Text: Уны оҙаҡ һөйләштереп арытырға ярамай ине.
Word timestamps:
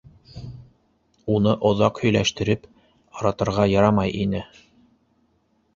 Уны 1.33 1.53
оҙаҡ 1.71 2.01
һөйләштереп 2.07 2.67
арытырға 3.19 3.69
ярамай 3.77 4.19
ине. 4.27 4.45